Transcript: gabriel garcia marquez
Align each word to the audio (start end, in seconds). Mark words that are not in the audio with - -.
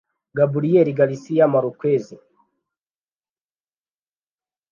gabriel 0.37 0.89
garcia 0.99 1.45
marquez 1.55 2.05